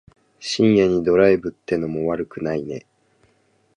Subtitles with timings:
[0.39, 2.87] 深夜にドライブってのも悪くないね。